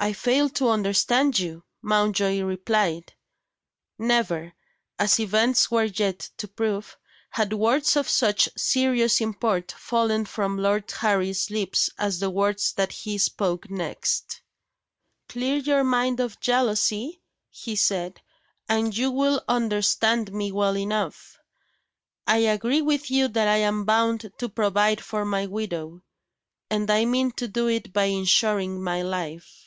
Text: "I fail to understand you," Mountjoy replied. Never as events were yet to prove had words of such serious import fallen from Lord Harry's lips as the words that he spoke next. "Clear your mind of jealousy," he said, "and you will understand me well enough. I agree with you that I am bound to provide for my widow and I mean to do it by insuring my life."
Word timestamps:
"I 0.00 0.12
fail 0.12 0.48
to 0.50 0.68
understand 0.68 1.40
you," 1.40 1.64
Mountjoy 1.82 2.40
replied. 2.42 3.14
Never 3.98 4.54
as 4.96 5.18
events 5.18 5.72
were 5.72 5.86
yet 5.86 6.20
to 6.36 6.46
prove 6.46 6.96
had 7.30 7.52
words 7.52 7.96
of 7.96 8.08
such 8.08 8.48
serious 8.56 9.20
import 9.20 9.72
fallen 9.72 10.24
from 10.24 10.56
Lord 10.56 10.88
Harry's 10.92 11.50
lips 11.50 11.90
as 11.98 12.20
the 12.20 12.30
words 12.30 12.72
that 12.74 12.92
he 12.92 13.18
spoke 13.18 13.68
next. 13.72 14.40
"Clear 15.28 15.56
your 15.56 15.82
mind 15.82 16.20
of 16.20 16.38
jealousy," 16.38 17.20
he 17.50 17.74
said, 17.74 18.22
"and 18.68 18.96
you 18.96 19.10
will 19.10 19.42
understand 19.48 20.32
me 20.32 20.52
well 20.52 20.78
enough. 20.78 21.40
I 22.24 22.36
agree 22.46 22.82
with 22.82 23.10
you 23.10 23.26
that 23.26 23.48
I 23.48 23.56
am 23.56 23.84
bound 23.84 24.30
to 24.38 24.48
provide 24.48 25.00
for 25.00 25.24
my 25.24 25.46
widow 25.46 26.04
and 26.70 26.88
I 26.88 27.04
mean 27.04 27.32
to 27.32 27.48
do 27.48 27.66
it 27.66 27.92
by 27.92 28.04
insuring 28.04 28.80
my 28.80 29.02
life." 29.02 29.64